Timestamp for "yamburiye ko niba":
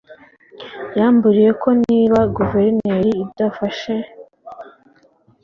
0.97-2.19